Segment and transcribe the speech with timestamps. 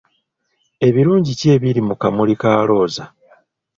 [0.87, 3.05] Ebirungi ki ebiri mu Kamuli ka Looza?